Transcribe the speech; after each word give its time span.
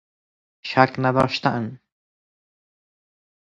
شک 0.61 0.95
نداشتن 0.97 1.79